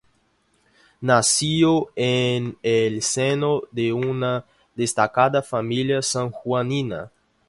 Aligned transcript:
Nació 1.01 1.89
en 1.95 2.57
el 2.63 3.03
seno 3.03 3.61
de 3.69 3.93
una 3.93 4.45
destacada 4.75 5.43
familia 5.43 6.01
sanjuanina. 6.01 7.11